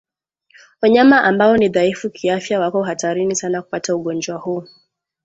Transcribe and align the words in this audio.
Wanyama 0.81 1.23
ambao 1.23 1.57
ni 1.57 1.69
dhaifu 1.69 2.09
kiafya 2.09 2.59
wako 2.59 2.83
hatarini 2.83 3.35
sana 3.35 3.61
kupata 3.61 3.95
ugonjwa 3.95 4.37
huu 4.37 4.67